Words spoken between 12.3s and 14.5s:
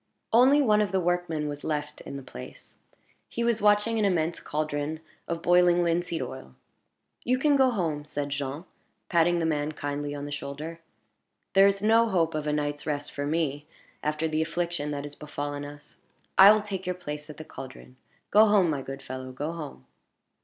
of a night's rest for me, after the